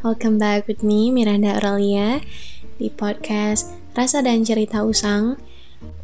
[0.00, 2.24] welcome back with me Miranda Aurelia
[2.80, 5.36] di podcast Rasa dan Cerita Usang.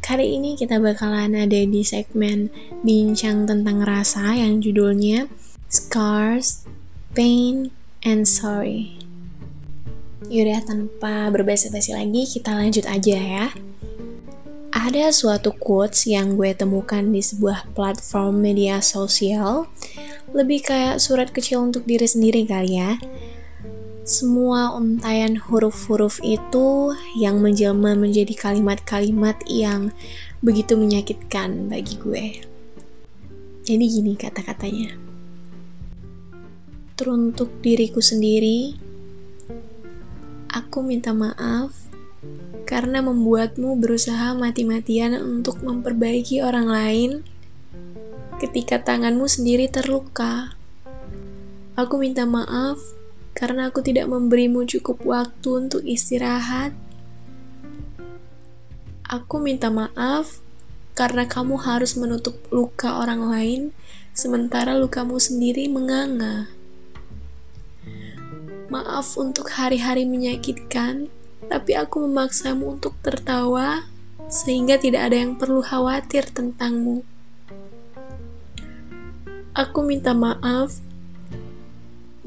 [0.05, 2.53] Kali ini kita bakalan ada di segmen
[2.85, 5.25] bincang tentang rasa yang judulnya
[5.65, 6.69] Scars,
[7.17, 7.73] Pain,
[8.05, 9.01] and Sorry.
[10.29, 13.45] Yaudah tanpa berbahasa-basi lagi kita lanjut aja ya.
[14.77, 19.65] Ada suatu quotes yang gue temukan di sebuah platform media sosial
[20.37, 23.01] lebih kayak surat kecil untuk diri sendiri kali ya.
[24.07, 29.91] Semua untayan huruf-huruf itu yang menjelma menjadi kalimat-kalimat yang
[30.39, 32.25] begitu menyakitkan bagi gue.
[33.67, 34.95] Jadi gini kata-katanya.
[36.95, 38.79] Teruntuk diriku sendiri,
[40.55, 41.75] aku minta maaf
[42.63, 47.11] karena membuatmu berusaha mati-matian untuk memperbaiki orang lain
[48.39, 50.55] ketika tanganmu sendiri terluka.
[51.75, 52.79] Aku minta maaf
[53.37, 56.73] karena aku tidak memberimu cukup waktu untuk istirahat.
[59.05, 60.41] Aku minta maaf
[60.97, 63.61] karena kamu harus menutup luka orang lain
[64.17, 66.49] sementara lukamu sendiri menganga.
[68.73, 71.05] Maaf untuk hari-hari menyakitkan,
[71.45, 73.85] tapi aku memaksamu untuk tertawa
[74.33, 77.05] sehingga tidak ada yang perlu khawatir tentangmu.
[79.53, 80.81] Aku minta maaf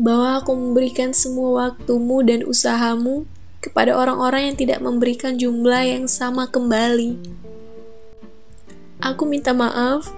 [0.01, 3.29] bahwa aku memberikan semua waktumu dan usahamu
[3.61, 7.21] kepada orang-orang yang tidak memberikan jumlah yang sama kembali.
[9.05, 10.09] Aku minta maaf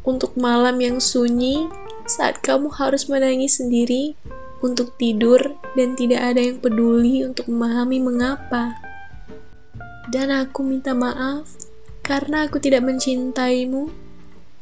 [0.00, 1.68] untuk malam yang sunyi
[2.08, 4.16] saat kamu harus menangis sendiri
[4.64, 8.80] untuk tidur dan tidak ada yang peduli untuk memahami mengapa.
[10.08, 11.52] Dan aku minta maaf
[12.00, 13.92] karena aku tidak mencintaimu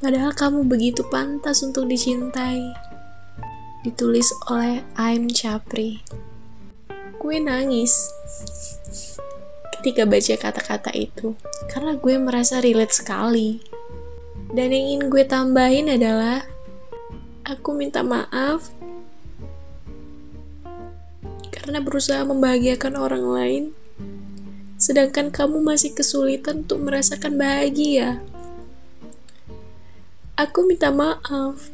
[0.00, 2.89] Padahal kamu begitu pantas untuk dicintai.
[3.80, 6.04] Ditulis oleh Aim Chapri.
[7.16, 8.12] Gue nangis
[9.80, 11.32] ketika baca kata-kata itu
[11.72, 13.64] karena gue merasa relate sekali.
[14.50, 16.44] Dan yang ingin gue tambahin adalah
[17.46, 18.68] aku minta maaf
[21.48, 23.64] karena berusaha membahagiakan orang lain
[24.80, 28.24] sedangkan kamu masih kesulitan untuk merasakan bahagia.
[30.40, 31.68] Aku minta maaf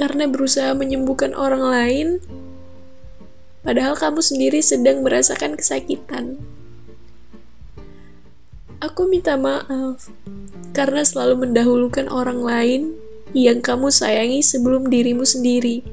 [0.00, 2.08] karena berusaha menyembuhkan orang lain,
[3.60, 6.40] padahal kamu sendiri sedang merasakan kesakitan.
[8.80, 10.08] Aku minta maaf
[10.72, 12.96] karena selalu mendahulukan orang lain
[13.36, 15.84] yang kamu sayangi sebelum dirimu sendiri.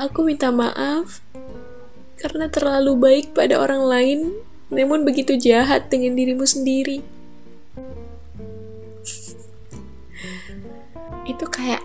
[0.00, 1.20] Aku minta maaf
[2.16, 4.20] karena terlalu baik pada orang lain,
[4.72, 7.04] namun begitu jahat dengan dirimu sendiri.
[11.22, 11.82] itu kayak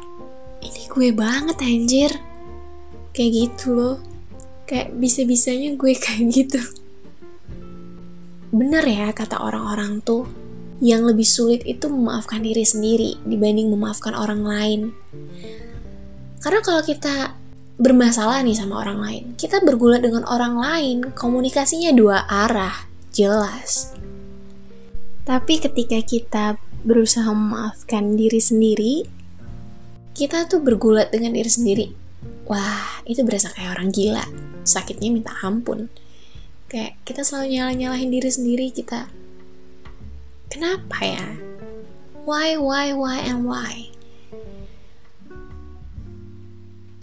[0.98, 2.12] gue banget anjir.
[3.14, 3.98] Kayak gitu loh.
[4.66, 6.62] Kayak bisa-bisanya gue kayak gitu.
[8.50, 10.26] Bener ya kata orang-orang tuh.
[10.82, 14.82] Yang lebih sulit itu memaafkan diri sendiri dibanding memaafkan orang lain.
[16.42, 17.38] Karena kalau kita
[17.78, 22.74] bermasalah nih sama orang lain kita bergulat dengan orang lain komunikasinya dua arah
[23.14, 23.94] jelas.
[25.26, 26.46] Tapi ketika kita
[26.82, 29.17] berusaha memaafkan diri sendiri
[30.18, 31.88] kita tuh bergulat dengan diri sendiri.
[32.50, 34.26] Wah, itu berasa kayak orang gila.
[34.66, 35.94] Sakitnya minta ampun.
[36.66, 39.14] Kayak kita selalu nyalah-nyalahin diri sendiri kita.
[40.50, 41.22] Kenapa ya?
[42.26, 43.94] Why, why, why, and why?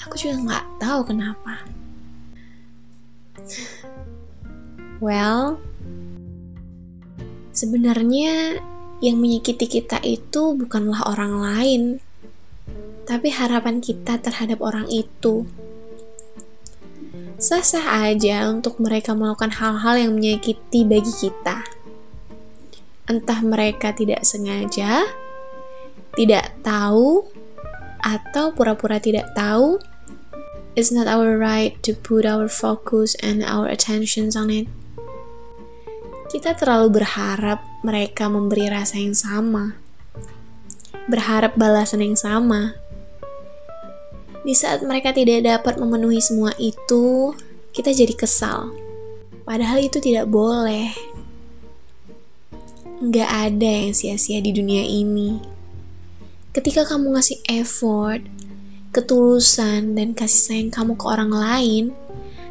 [0.03, 1.63] Aku juga nggak tahu kenapa.
[4.99, 5.63] Well,
[7.55, 8.59] sebenarnya
[8.99, 11.83] yang menyakiti kita itu bukanlah orang lain,
[13.05, 15.45] tapi harapan kita terhadap orang itu.
[17.37, 21.61] Sah-sah aja untuk mereka melakukan hal-hal yang menyakiti bagi kita.
[23.05, 25.05] Entah mereka tidak sengaja,
[26.17, 27.29] tidak tahu,
[28.05, 29.81] atau pura-pura tidak tahu,
[30.77, 34.69] it's not our right to put our focus and our attentions on it.
[36.29, 39.77] Kita terlalu berharap mereka memberi rasa yang sama,
[41.09, 42.77] berharap balasan yang sama,
[44.45, 47.33] di saat mereka tidak dapat memenuhi semua itu,
[47.73, 48.77] kita jadi kesal.
[49.49, 50.93] Padahal itu tidak boleh.
[53.01, 55.41] Nggak ada yang sia-sia di dunia ini.
[56.55, 58.23] Ketika kamu ngasih effort,
[58.95, 61.85] ketulusan, dan kasih sayang kamu ke orang lain,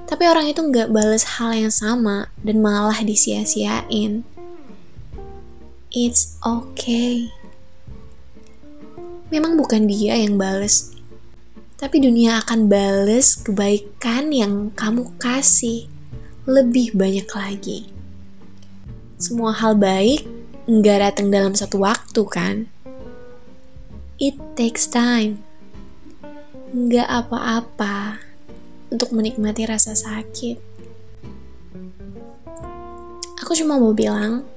[0.05, 4.21] tapi orang itu nggak bales hal yang sama dan malah disia-siain.
[5.89, 7.33] It's okay.
[9.33, 10.92] Memang bukan dia yang bales,
[11.83, 15.91] tapi dunia akan bales kebaikan yang kamu kasih
[16.47, 17.91] lebih banyak lagi.
[19.19, 20.23] Semua hal baik
[20.63, 22.55] nggak datang dalam satu waktu kan?
[24.15, 25.43] It takes time.
[26.71, 28.23] Nggak apa-apa
[28.87, 30.63] untuk menikmati rasa sakit.
[33.43, 34.47] Aku cuma mau bilang,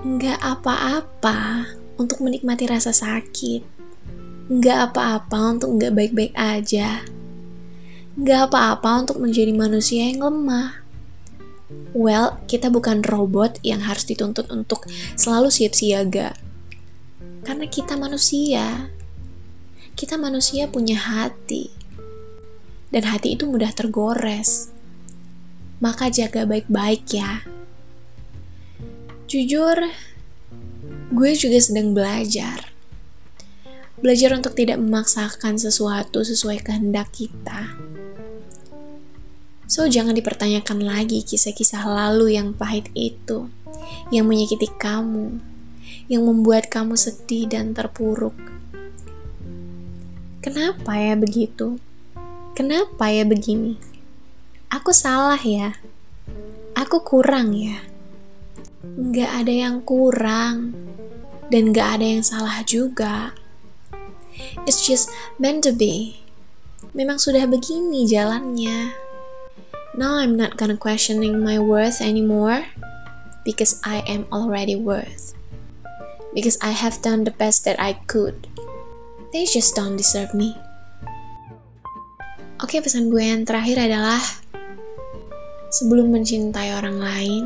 [0.00, 1.68] nggak apa-apa
[2.00, 3.73] untuk menikmati rasa sakit
[4.44, 7.00] Nggak apa-apa untuk nggak baik-baik aja.
[8.20, 10.84] Nggak apa-apa untuk menjadi manusia yang lemah.
[11.96, 14.84] Well, kita bukan robot yang harus dituntut untuk
[15.16, 16.36] selalu siap siaga.
[17.40, 18.92] Karena kita manusia.
[19.96, 21.72] Kita manusia punya hati.
[22.92, 24.68] Dan hati itu mudah tergores.
[25.80, 27.48] Maka jaga baik-baik ya.
[29.24, 29.88] Jujur,
[31.16, 32.73] gue juga sedang belajar
[34.04, 37.72] Belajar untuk tidak memaksakan sesuatu sesuai kehendak kita.
[39.64, 43.48] So, jangan dipertanyakan lagi kisah-kisah lalu yang pahit itu,
[44.12, 45.40] yang menyakiti kamu,
[46.12, 48.36] yang membuat kamu sedih dan terpuruk.
[50.44, 51.80] Kenapa ya begitu?
[52.52, 53.80] Kenapa ya begini?
[54.68, 55.80] Aku salah ya?
[56.76, 57.80] Aku kurang ya?
[58.84, 60.76] Nggak ada yang kurang,
[61.48, 63.32] dan nggak ada yang salah juga.
[64.66, 66.24] It's just meant to be.
[66.94, 68.94] Memang sudah begini jalannya.
[69.94, 72.66] Now I'm not gonna questioning my worth anymore
[73.46, 75.34] because I am already worth.
[76.34, 78.50] Because I have done the best that I could.
[79.30, 80.58] They just don't deserve me.
[82.58, 84.18] Oke, pesan gue yang terakhir adalah
[85.70, 87.44] sebelum mencintai orang lain,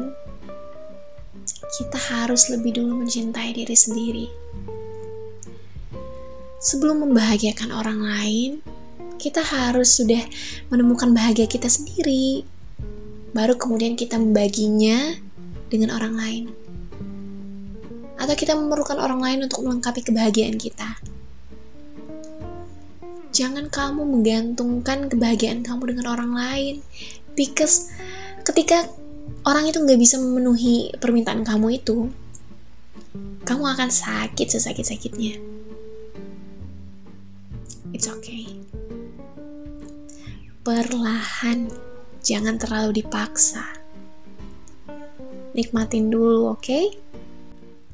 [1.80, 4.28] kita harus lebih dulu mencintai diri sendiri
[6.58, 8.50] sebelum membahagiakan orang lain,
[9.18, 10.22] kita harus sudah
[10.70, 12.46] menemukan bahagia kita sendiri.
[13.34, 15.14] Baru kemudian kita membaginya
[15.70, 16.44] dengan orang lain.
[18.18, 20.98] Atau kita memerlukan orang lain untuk melengkapi kebahagiaan kita.
[23.30, 26.74] Jangan kamu menggantungkan kebahagiaan kamu dengan orang lain.
[27.38, 27.94] Because
[28.42, 28.90] ketika
[29.46, 32.10] orang itu nggak bisa memenuhi permintaan kamu itu,
[33.46, 35.57] kamu akan sakit sesakit-sakitnya.
[37.96, 38.44] It's okay.
[40.60, 41.72] Perlahan,
[42.20, 43.64] jangan terlalu dipaksa.
[45.56, 46.60] Nikmatin dulu, oke?
[46.60, 46.92] Okay?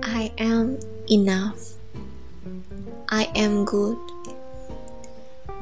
[0.03, 1.79] I am enough.
[3.07, 3.97] I am good.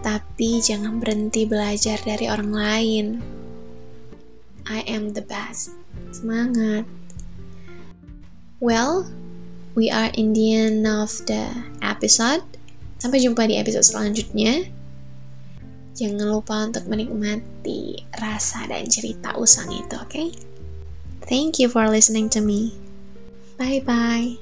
[0.01, 3.07] Tapi jangan berhenti belajar dari orang lain.
[4.65, 5.77] I am the best.
[6.17, 6.89] Semangat.
[8.59, 9.05] Well,
[9.77, 11.53] we are in the end of the
[11.85, 12.52] episode.
[13.03, 14.63] Sampai jumpa di episode selanjutnya.
[15.99, 20.07] Jangan lupa untuk menikmati rasa dan cerita usang itu, oke?
[20.07, 20.31] Okay?
[21.27, 22.79] Thank you for listening to me.
[23.59, 24.39] Bye bye.